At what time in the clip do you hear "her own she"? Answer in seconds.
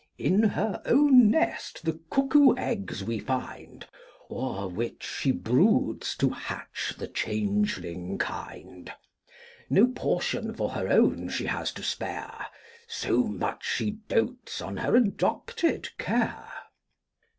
10.71-11.45